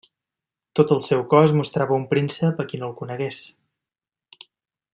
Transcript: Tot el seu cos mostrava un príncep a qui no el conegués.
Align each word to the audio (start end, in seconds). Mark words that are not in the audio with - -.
Tot 0.79 0.93
el 0.95 1.01
seu 1.07 1.21
cos 1.33 1.53
mostrava 1.59 1.97
un 2.03 2.07
príncep 2.13 2.63
a 2.63 2.65
qui 2.71 2.81
no 2.85 2.89
el 2.93 2.97
conegués. 3.03 3.43